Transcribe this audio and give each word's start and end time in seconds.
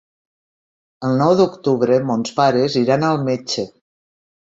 El 1.09 1.19
nou 1.19 1.33
d'octubre 1.41 1.97
mons 2.11 2.33
pares 2.39 2.79
iran 2.81 3.05
al 3.11 3.21
metge. 3.29 3.67